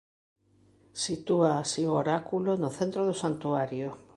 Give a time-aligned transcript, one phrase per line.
[1.03, 3.89] Sitúa así o oráculo no centro do santuario.